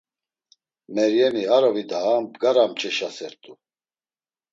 [0.93, 3.51] Meryemi, ar ovi daa bgara mç̌eşasert̆u.